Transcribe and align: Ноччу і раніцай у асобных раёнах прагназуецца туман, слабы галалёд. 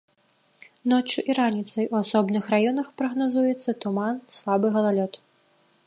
Ноччу 0.93 1.19
і 1.31 1.35
раніцай 1.39 1.85
у 1.87 1.95
асобных 2.03 2.43
раёнах 2.55 2.87
прагназуецца 3.03 3.79
туман, 3.85 4.15
слабы 4.41 4.67
галалёд. 4.81 5.13